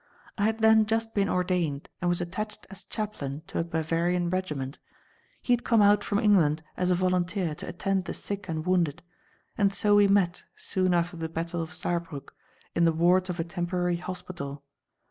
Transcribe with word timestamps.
I 0.35 0.45
had 0.45 0.61
then 0.61 0.87
just 0.87 1.13
been 1.13 1.29
ordained 1.29 1.87
and 2.01 2.09
was 2.09 2.21
attached 2.21 2.65
as 2.71 2.83
chaplain 2.83 3.43
to 3.45 3.59
a 3.59 3.63
Bavarian 3.63 4.31
regiment; 4.31 4.79
he 5.43 5.53
had 5.53 5.63
come 5.63 5.79
out 5.79 6.03
from 6.03 6.17
England 6.17 6.63
as 6.75 6.89
a 6.89 6.95
volunteer 6.95 7.53
to 7.53 7.67
attend 7.67 8.05
the 8.05 8.15
sick 8.15 8.49
and 8.49 8.65
wounded; 8.65 9.03
and 9.59 9.71
so 9.71 9.93
we 9.95 10.07
met, 10.07 10.43
soon 10.55 10.95
after 10.95 11.17
the 11.17 11.29
battle 11.29 11.61
of 11.61 11.69
Saarbrück, 11.71 12.29
in 12.73 12.85
the 12.85 12.91
wards 12.91 13.29
of 13.29 13.39
a 13.39 13.43
temporary 13.43 13.97
hospital. 13.97 14.63